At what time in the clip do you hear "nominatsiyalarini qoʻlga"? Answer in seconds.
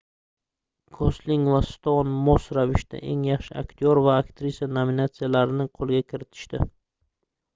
4.79-6.03